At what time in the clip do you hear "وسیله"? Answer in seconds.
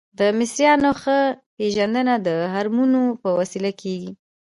3.39-3.71